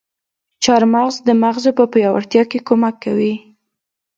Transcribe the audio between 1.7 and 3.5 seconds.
په پياوړتيا کې کمک کوي.